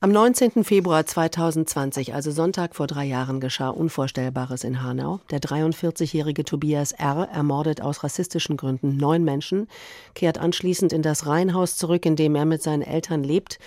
Am 0.00 0.12
19. 0.12 0.62
Februar 0.62 1.04
2020, 1.06 2.14
also 2.14 2.30
Sonntag 2.30 2.76
vor 2.76 2.86
drei 2.86 3.04
Jahren, 3.04 3.40
geschah 3.40 3.70
Unvorstellbares 3.70 4.62
in 4.62 4.80
Hanau. 4.80 5.18
Der 5.32 5.40
43-jährige 5.40 6.44
Tobias 6.44 6.92
R. 6.92 7.28
ermordet 7.32 7.80
aus 7.80 8.04
rassistischen 8.04 8.56
Gründen 8.56 8.96
neun 8.96 9.24
Menschen, 9.24 9.66
kehrt 10.14 10.38
anschließend 10.38 10.92
in 10.92 11.02
das 11.02 11.26
Reihenhaus 11.26 11.76
zurück, 11.76 12.06
in 12.06 12.14
dem 12.14 12.36
er 12.36 12.44
mit 12.44 12.62
seinen 12.62 12.82
Eltern 12.82 13.24
lebt, 13.24 13.58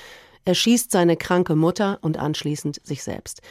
erschießt 0.46 0.90
seine 0.90 1.18
kranke 1.18 1.56
Mutter 1.56 2.00
und 2.02 2.18
anschließend 2.18 2.80
sich 2.82 3.04
selbst. 3.04 3.42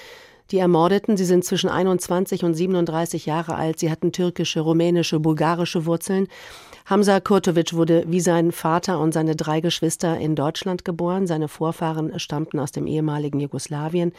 Die 0.51 0.59
Ermordeten, 0.59 1.19
sie 1.19 1.27
sind 1.27 1.45
zwischen 1.45 1.69
21 1.69 2.45
und 2.45 2.55
37 2.55 3.27
Jahre 3.27 3.57
alt. 3.57 3.79
Sie 3.79 3.91
hatten 3.91 4.11
türkische, 4.11 4.61
rumänische, 4.61 5.21
bulgarische 5.21 5.85
Wurzeln. 5.85 6.29
Hamza 6.91 7.21
Kurtovic 7.21 7.73
wurde 7.73 8.03
wie 8.09 8.19
sein 8.19 8.51
Vater 8.51 8.99
und 8.99 9.15
seine 9.15 9.37
drei 9.37 9.61
Geschwister 9.61 10.19
in 10.19 10.35
Deutschland 10.35 10.85
geboren. 10.85 11.29
Seine 11.29 11.47
Vorfahren 11.47 12.19
stammten 12.19 12.59
aus 12.59 12.73
dem 12.73 12.89
ehemaligen 12.89 13.39
Jugoslawien. 13.39 14.13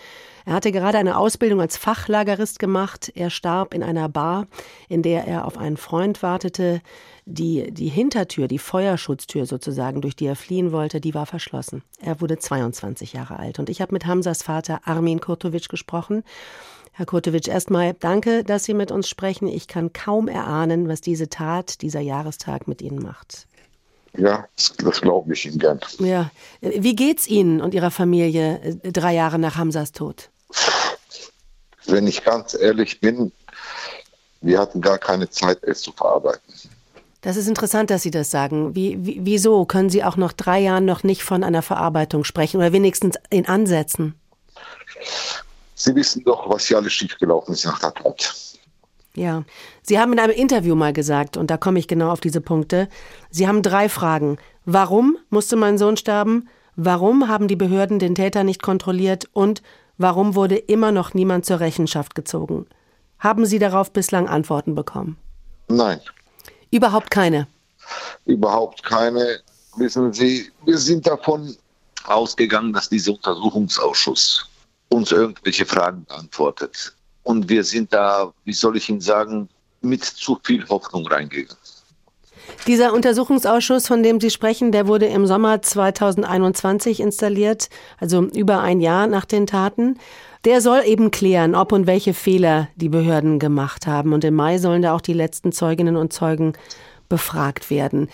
Er 0.46 0.54
hatte 0.54 0.72
gerade 0.72 0.98
eine 0.98 1.18
Ausbildung 1.18 1.60
als 1.60 1.76
Fachlagerist 1.76 2.60
gemacht. 2.60 3.12
Er 3.14 3.30
starb 3.30 3.74
in 3.74 3.84
einer 3.84 4.08
Bar, 4.08 4.48
in 4.88 5.02
der 5.02 5.28
er 5.28 5.44
auf 5.44 5.58
einen 5.58 5.76
Freund 5.76 6.24
wartete. 6.24 6.80
Die, 7.26 7.74
die 7.74 7.90
Hintertür, 7.90 8.48
die 8.48 8.58
Feuerschutztür 8.58 9.46
sozusagen, 9.46 10.00
durch 10.00 10.16
die 10.16 10.28
er 10.28 10.38
fliehen 10.38 10.72
wollte, 10.72 11.02
die 11.02 11.14
war 11.14 11.26
verschlossen. 11.26 11.84
Er 12.00 12.22
wurde 12.22 12.40
22 12.40 13.12
Jahre 13.12 13.38
alt. 13.38 13.60
Und 13.60 13.70
ich 13.70 13.82
habe 13.82 13.92
mit 13.92 14.06
Hamzas 14.06 14.44
Vater 14.44 14.80
Armin 14.86 15.20
Kurtovic 15.20 15.68
gesprochen. 15.68 16.24
Herr 16.94 17.06
Kurtowitsch, 17.06 17.48
erstmal 17.48 17.94
danke, 17.94 18.44
dass 18.44 18.66
Sie 18.66 18.74
mit 18.74 18.92
uns 18.92 19.08
sprechen. 19.08 19.48
Ich 19.48 19.68
kann 19.68 19.94
kaum 19.94 20.28
erahnen, 20.28 20.88
was 20.88 21.02
diese 21.02 21.30
Tat, 21.30 21.82
dieser 21.82 22.02
Jahrestag 22.02 22.68
mit 22.68 22.82
Ihnen 22.82 23.02
macht. 23.02 23.48
Ja, 24.18 24.46
das, 24.56 24.74
das 24.78 25.02
glaube 25.02 25.34
ich 25.34 25.46
Ihnen 25.46 25.60
gern. 25.60 25.80
Ja. 26.00 26.32
Wie 26.60 26.96
geht's 26.96 27.28
Ihnen 27.28 27.62
und 27.62 27.74
Ihrer 27.74 27.92
Familie 27.92 28.60
äh, 28.84 28.92
drei 28.92 29.14
Jahre 29.14 29.40
nach 29.40 29.56
Hamzas 29.56 29.94
Tod? 29.94 30.30
Wenn 31.86 32.08
ich 32.08 32.24
ganz 32.24 32.54
ehrlich 32.54 33.00
bin, 33.00 33.32
wir 34.42 34.60
hatten 34.60 34.82
gar 34.82 34.98
keine 34.98 35.30
Zeit, 35.30 35.64
es 35.64 35.82
zu 35.82 35.94
verarbeiten. 35.94 36.54
Das 37.22 37.38
ist 37.38 37.48
interessant, 37.48 37.90
dass 37.90 38.02
Sie 38.02 38.12
das 38.12 38.32
sagen. 38.32 38.76
Wie, 38.76 38.98
wie, 39.06 39.20
wieso 39.24 39.66
können 39.66 39.90
Sie 39.90 40.04
auch 40.04 40.18
nach 40.18 40.34
drei 40.34 40.60
Jahren 40.60 40.86
noch 40.86 41.04
nicht 41.04 41.24
von 41.24 41.44
einer 41.44 41.62
Verarbeitung 41.62 42.24
sprechen 42.24 42.58
oder 42.58 42.74
wenigstens 42.74 43.16
in 43.30 43.48
Ansätzen? 43.48 44.16
Sie 45.84 45.96
wissen 45.96 46.24
doch, 46.24 46.48
was 46.48 46.68
hier 46.68 46.78
alles 46.78 46.94
schiefgelaufen 46.94 47.54
ist 47.54 47.66
nach 47.66 47.80
der 47.80 47.94
Tat. 47.94 48.36
Ja, 49.16 49.44
Sie 49.82 50.00
haben 50.00 50.14
in 50.14 50.20
einem 50.20 50.34
Interview 50.34 50.76
mal 50.76 50.94
gesagt, 50.94 51.38
und 51.38 51.50
da 51.50 51.58
komme 51.58 51.80
ich 51.80 51.88
genau 51.88 52.12
auf 52.12 52.22
diese 52.22 52.40
Punkte, 52.40 52.88
Sie 53.32 53.48
haben 53.48 53.64
drei 53.64 53.90
Fragen. 53.90 54.38
Warum 54.64 55.18
musste 55.30 55.56
mein 55.56 55.80
Sohn 55.80 55.98
sterben? 55.98 56.48
Warum 56.76 57.28
haben 57.28 57.48
die 57.48 57.56
Behörden 57.56 57.98
den 57.98 58.14
Täter 58.14 58.44
nicht 58.44 58.62
kontrolliert? 58.62 59.28
Und 59.34 59.64
warum 59.98 60.36
wurde 60.36 60.56
immer 60.56 60.92
noch 60.92 61.16
niemand 61.16 61.46
zur 61.46 61.60
Rechenschaft 61.60 62.14
gezogen? 62.14 62.68
Haben 63.18 63.46
Sie 63.46 63.58
darauf 63.58 63.92
bislang 63.92 64.30
Antworten 64.30 64.76
bekommen? 64.76 65.18
Nein. 65.68 66.00
Überhaupt 66.70 67.10
keine? 67.10 67.48
Überhaupt 68.26 68.84
keine. 68.84 69.40
Wissen 69.78 70.14
Sie, 70.14 70.52
wir 70.64 70.78
sind 70.78 71.08
davon 71.08 71.56
ausgegangen, 72.06 72.72
dass 72.72 72.88
dieser 72.88 73.14
Untersuchungsausschuss 73.14 74.51
uns 74.92 75.12
irgendwelche 75.12 75.66
Fragen 75.66 76.06
beantwortet. 76.06 76.94
Und 77.24 77.50
wir 77.50 77.64
sind 77.64 77.94
da, 77.94 78.34
wie 78.46 78.54
soll 78.54 78.78
ich 78.78 78.90
Ihnen 78.90 79.02
sagen, 79.02 79.48
mit 79.82 80.04
zu 80.04 80.40
viel 80.44 80.68
Hoffnung 80.70 81.08
reingegangen. 81.08 81.58
Dieser 82.68 82.94
Untersuchungsausschuss, 82.94 83.88
von 83.88 84.04
dem 84.04 84.20
Sie 84.20 84.30
sprechen, 84.30 84.72
der 84.72 84.88
wurde 84.88 85.06
im 85.06 85.26
Sommer 85.26 85.62
2021 85.62 87.00
installiert, 87.00 87.70
also 88.00 88.24
über 88.24 88.60
ein 88.60 88.82
Jahr 88.82 89.08
nach 89.08 89.26
den 89.26 89.48
Taten. 89.48 89.98
Der 90.44 90.62
soll 90.62 90.82
eben 90.86 91.12
klären, 91.12 91.56
ob 91.56 91.72
und 91.72 91.88
welche 91.88 92.14
Fehler 92.14 92.68
die 92.76 92.90
Behörden 92.90 93.40
gemacht 93.40 93.88
haben. 93.88 94.12
Und 94.14 94.24
im 94.24 94.36
Mai 94.36 94.58
sollen 94.58 94.82
da 94.82 94.94
auch 94.96 95.02
die 95.02 95.14
letzten 95.14 95.52
Zeuginnen 95.52 95.96
und 95.96 96.14
Zeugen 96.14 96.54
befragt 97.10 97.70
werden. 97.70 98.10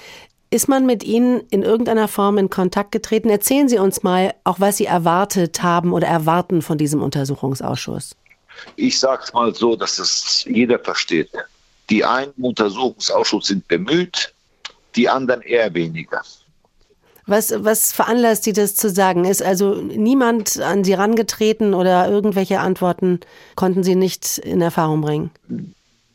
Ist 0.49 0.69
man 0.69 0.85
mit 0.85 1.03
Ihnen 1.03 1.41
in 1.49 1.61
irgendeiner 1.61 2.07
Form 2.07 2.37
in 2.37 2.49
Kontakt 2.49 2.91
getreten? 2.91 3.29
Erzählen 3.29 3.67
Sie 3.67 3.79
uns 3.79 4.03
mal 4.03 4.33
auch, 4.45 4.59
was 4.61 4.77
Sie 4.77 4.85
erwartet 4.85 5.61
haben 5.61 5.91
oder 5.91 6.07
erwarten 6.07 6.61
von 6.61 6.77
diesem 6.77 7.01
Untersuchungsausschuss. 7.01 8.15
Ich 8.75 8.99
sage 8.99 9.23
es 9.25 9.33
mal 9.33 9.53
so, 9.53 9.75
dass 9.75 9.99
es 9.99 10.45
jeder 10.45 10.79
versteht. 10.79 11.29
Die 11.89 12.03
einen 12.03 12.31
im 12.37 12.45
Untersuchungsausschuss 12.45 13.47
sind 13.47 13.67
bemüht, 13.67 14.33
die 14.95 15.09
anderen 15.09 15.41
eher 15.41 15.73
weniger. 15.73 16.21
Was, 17.25 17.53
was 17.57 17.91
veranlasst 17.91 18.45
Sie 18.45 18.53
das 18.53 18.75
zu 18.75 18.89
sagen? 18.89 19.25
Ist 19.25 19.43
also 19.43 19.75
niemand 19.75 20.59
an 20.61 20.85
Sie 20.85 20.93
rangetreten 20.93 21.73
oder 21.73 22.09
irgendwelche 22.09 22.61
Antworten 22.61 23.19
konnten 23.55 23.83
Sie 23.83 23.95
nicht 23.95 24.37
in 24.37 24.61
Erfahrung 24.61 25.01
bringen? 25.01 25.31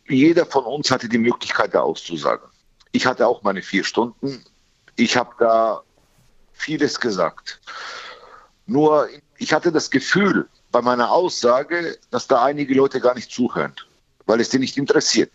Jeder 0.09 0.47
von 0.47 0.65
uns 0.65 0.91
hatte 0.91 1.11
die 1.11 1.19
Möglichkeit, 1.19 1.75
da 1.75 1.83
auszusagen. 1.83 2.49
Ich 2.93 3.07
hatte 3.07 3.27
auch 3.27 3.43
meine 3.43 3.63
vier 3.63 3.85
Stunden. 3.85 4.45
Ich 4.97 5.17
habe 5.17 5.31
da 5.39 5.83
vieles 6.53 7.01
gesagt. 7.01 7.61
Nur 8.67 9.09
ich 9.39 9.53
hatte 9.53 9.73
das 9.73 9.91
Gefühl 9.91 10.49
bei 10.71 10.81
meiner 10.83 11.11
Aussage, 11.11 11.99
dass 12.11 12.27
da 12.29 12.45
einige 12.45 12.75
Leute 12.75 13.01
gar 13.01 13.15
nicht 13.15 13.31
zuhören, 13.31 13.75
weil 14.27 14.41
es 14.41 14.51
sie 14.51 14.59
nicht 14.59 14.77
interessiert. 14.77 15.31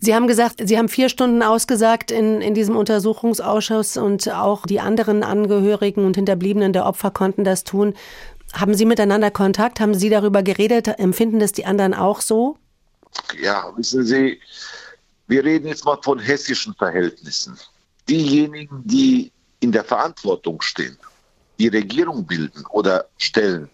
Sie 0.00 0.14
haben 0.14 0.28
gesagt, 0.28 0.60
Sie 0.64 0.78
haben 0.78 0.88
vier 0.88 1.08
Stunden 1.08 1.42
ausgesagt 1.42 2.12
in, 2.12 2.40
in 2.40 2.54
diesem 2.54 2.76
Untersuchungsausschuss 2.76 3.96
und 3.96 4.30
auch 4.30 4.64
die 4.64 4.78
anderen 4.78 5.24
Angehörigen 5.24 6.04
und 6.04 6.14
Hinterbliebenen 6.14 6.72
der 6.72 6.86
Opfer 6.86 7.10
konnten 7.10 7.42
das 7.42 7.64
tun. 7.64 7.94
Haben 8.52 8.74
Sie 8.74 8.86
miteinander 8.86 9.32
Kontakt? 9.32 9.80
Haben 9.80 9.94
Sie 9.94 10.08
darüber 10.08 10.44
geredet? 10.44 10.86
Empfinden 10.86 11.40
das 11.40 11.52
die 11.52 11.66
anderen 11.66 11.94
auch 11.94 12.20
so? 12.20 12.56
Ja, 13.42 13.72
wissen 13.76 14.04
Sie, 14.04 14.40
wir 15.28 15.44
reden 15.44 15.68
jetzt 15.68 15.84
mal 15.84 15.98
von 16.02 16.18
hessischen 16.18 16.74
Verhältnissen. 16.74 17.58
Diejenigen, 18.08 18.82
die 18.84 19.30
in 19.60 19.72
der 19.72 19.84
Verantwortung 19.84 20.60
stehen, 20.62 20.98
die 21.58 21.68
Regierung 21.68 22.26
bilden 22.26 22.64
oder 22.70 23.06
stellen, 23.18 23.68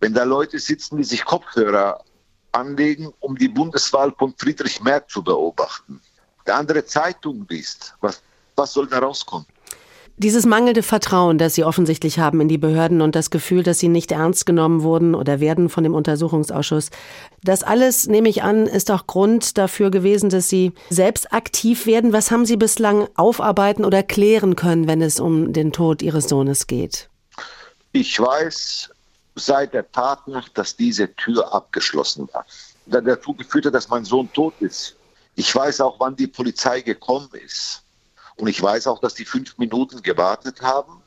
wenn 0.00 0.14
da 0.14 0.24
Leute 0.24 0.58
sitzen, 0.58 0.96
die 0.96 1.04
sich 1.04 1.24
Kopfhörer 1.24 2.02
anlegen, 2.52 3.12
um 3.20 3.36
die 3.36 3.48
Bundeswahl 3.48 4.12
von 4.18 4.34
Friedrich 4.38 4.80
Merz 4.80 5.12
zu 5.12 5.22
beobachten, 5.22 6.00
der 6.46 6.56
andere 6.56 6.84
Zeitung 6.84 7.46
liest, 7.48 7.94
was, 8.00 8.22
was 8.54 8.72
soll 8.72 8.86
da 8.86 8.98
rauskommen? 8.98 9.46
Dieses 10.18 10.46
mangelnde 10.46 10.82
Vertrauen, 10.82 11.36
das 11.36 11.54
Sie 11.54 11.64
offensichtlich 11.64 12.18
haben 12.18 12.40
in 12.40 12.48
die 12.48 12.56
Behörden 12.56 13.02
und 13.02 13.14
das 13.14 13.28
Gefühl, 13.28 13.62
dass 13.62 13.80
Sie 13.80 13.88
nicht 13.88 14.12
ernst 14.12 14.46
genommen 14.46 14.82
wurden 14.82 15.14
oder 15.14 15.40
werden 15.40 15.68
von 15.68 15.84
dem 15.84 15.92
Untersuchungsausschuss, 15.92 16.88
das 17.44 17.62
alles, 17.62 18.06
nehme 18.06 18.30
ich 18.30 18.42
an, 18.42 18.66
ist 18.66 18.90
auch 18.90 19.06
Grund 19.06 19.58
dafür 19.58 19.90
gewesen, 19.90 20.30
dass 20.30 20.48
Sie 20.48 20.72
selbst 20.88 21.34
aktiv 21.34 21.84
werden. 21.84 22.14
Was 22.14 22.30
haben 22.30 22.46
Sie 22.46 22.56
bislang 22.56 23.08
aufarbeiten 23.14 23.84
oder 23.84 24.02
klären 24.02 24.56
können, 24.56 24.88
wenn 24.88 25.02
es 25.02 25.20
um 25.20 25.52
den 25.52 25.70
Tod 25.70 26.00
Ihres 26.00 26.30
Sohnes 26.30 26.66
geht? 26.66 27.10
Ich 27.92 28.18
weiß 28.18 28.88
seit 29.34 29.74
der 29.74 29.92
Tat 29.92 30.26
noch, 30.28 30.48
dass 30.48 30.76
diese 30.76 31.14
Tür 31.16 31.52
abgeschlossen 31.52 32.26
war. 32.32 32.46
Da 32.86 33.02
dazu 33.02 33.34
geführt 33.34 33.66
hat, 33.66 33.74
dass 33.74 33.90
mein 33.90 34.06
Sohn 34.06 34.32
tot 34.32 34.54
ist. 34.60 34.96
Ich 35.34 35.54
weiß 35.54 35.82
auch, 35.82 36.00
wann 36.00 36.16
die 36.16 36.26
Polizei 36.26 36.80
gekommen 36.80 37.28
ist. 37.44 37.82
Und 38.36 38.48
ich 38.48 38.62
weiß 38.62 38.86
auch, 38.86 39.00
dass 39.00 39.14
die 39.14 39.24
fünf 39.24 39.56
Minuten 39.58 40.02
gewartet 40.02 40.62
haben, 40.62 41.02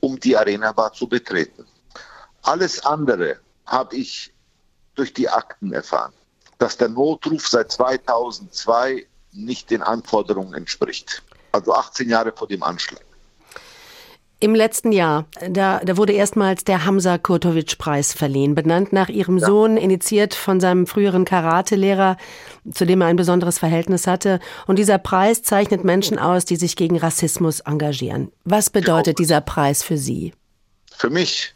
um 0.00 0.18
die 0.18 0.36
Arena 0.36 0.72
Bar 0.72 0.92
zu 0.92 1.08
betreten. 1.08 1.66
Alles 2.42 2.84
andere 2.84 3.40
habe 3.64 3.96
ich 3.96 4.34
durch 4.94 5.14
die 5.14 5.28
Akten 5.28 5.72
erfahren, 5.72 6.12
dass 6.58 6.76
der 6.76 6.88
Notruf 6.88 7.48
seit 7.48 7.72
2002 7.72 9.06
nicht 9.32 9.70
den 9.70 9.82
Anforderungen 9.82 10.54
entspricht. 10.54 11.22
Also 11.52 11.74
18 11.74 12.08
Jahre 12.08 12.32
vor 12.32 12.48
dem 12.48 12.62
Anschlag. 12.62 13.04
Im 14.44 14.54
letzten 14.54 14.92
Jahr, 14.92 15.24
da, 15.48 15.80
da 15.82 15.96
wurde 15.96 16.12
erstmals 16.12 16.64
der 16.64 16.84
Hamza 16.84 17.16
Kurtovic-Preis 17.16 18.12
verliehen, 18.12 18.54
benannt 18.54 18.92
nach 18.92 19.08
ihrem 19.08 19.38
ja. 19.38 19.46
Sohn, 19.46 19.78
initiiert 19.78 20.34
von 20.34 20.60
seinem 20.60 20.86
früheren 20.86 21.24
Karatelehrer, 21.24 22.18
zu 22.70 22.84
dem 22.84 23.00
er 23.00 23.06
ein 23.06 23.16
besonderes 23.16 23.58
Verhältnis 23.58 24.06
hatte. 24.06 24.40
Und 24.66 24.78
dieser 24.78 24.98
Preis 24.98 25.42
zeichnet 25.42 25.82
Menschen 25.82 26.18
aus, 26.18 26.44
die 26.44 26.56
sich 26.56 26.76
gegen 26.76 26.98
Rassismus 26.98 27.60
engagieren. 27.60 28.30
Was 28.44 28.68
bedeutet 28.68 29.18
dieser 29.18 29.40
Preis 29.40 29.82
für 29.82 29.96
Sie? 29.96 30.34
Für 30.94 31.08
mich, 31.08 31.54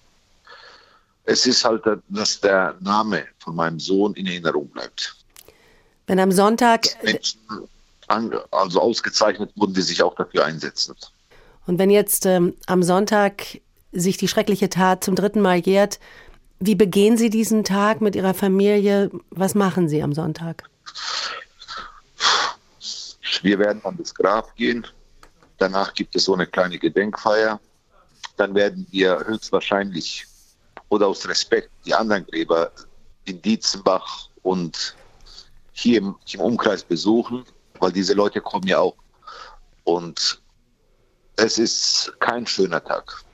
es 1.24 1.44
ist 1.44 1.62
halt, 1.66 1.84
dass 2.08 2.40
der 2.40 2.74
Name 2.80 3.26
von 3.38 3.54
meinem 3.54 3.78
Sohn 3.78 4.14
in 4.14 4.24
Erinnerung 4.24 4.66
bleibt. 4.66 5.14
Wenn 6.06 6.20
am 6.20 6.32
Sonntag 6.32 6.86
Menschen 7.02 7.38
also 8.50 8.80
ausgezeichnet 8.80 9.50
wurden, 9.56 9.74
die 9.74 9.82
sich 9.82 10.02
auch 10.02 10.14
dafür 10.14 10.46
einsetzen. 10.46 10.96
Und 11.68 11.78
wenn 11.78 11.90
jetzt 11.90 12.24
ähm, 12.24 12.54
am 12.66 12.82
Sonntag 12.82 13.60
sich 13.92 14.16
die 14.16 14.26
schreckliche 14.26 14.70
Tat 14.70 15.04
zum 15.04 15.14
dritten 15.14 15.42
Mal 15.42 15.58
jährt, 15.58 16.00
wie 16.60 16.74
begehen 16.74 17.18
Sie 17.18 17.28
diesen 17.28 17.62
Tag 17.62 18.00
mit 18.00 18.16
Ihrer 18.16 18.32
Familie? 18.32 19.10
Was 19.28 19.54
machen 19.54 19.86
Sie 19.86 20.02
am 20.02 20.14
Sonntag? 20.14 20.64
Wir 23.42 23.58
werden 23.58 23.84
an 23.84 23.98
das 23.98 24.14
Grab 24.14 24.56
gehen. 24.56 24.86
Danach 25.58 25.92
gibt 25.92 26.16
es 26.16 26.24
so 26.24 26.32
eine 26.32 26.46
kleine 26.46 26.78
Gedenkfeier. 26.78 27.60
dann 28.38 28.54
werden 28.54 28.86
wir 28.90 29.18
höchstwahrscheinlich 29.26 30.24
oder 30.88 31.06
aus 31.08 31.28
Respekt 31.28 31.70
die 31.84 31.92
anderen 31.92 32.24
Gräber 32.26 32.72
in 33.26 33.42
Dietzenbach 33.42 34.30
und 34.42 34.96
hier 35.72 35.98
im, 35.98 36.16
im 36.32 36.40
Umkreis 36.40 36.82
besuchen, 36.82 37.44
weil 37.78 37.92
diese 37.92 38.14
Leute 38.14 38.40
kommen 38.40 38.66
ja 38.66 38.78
auch. 38.78 38.96
Und 39.84 40.40
es 41.38 41.58
ist 41.58 42.12
kein 42.20 42.46
schöner 42.46 42.82
Tag. 42.82 43.24